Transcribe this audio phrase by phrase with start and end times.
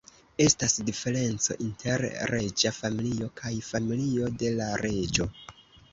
[0.43, 5.29] Estas diferenco inter reĝa familio kaj familio de la reĝo.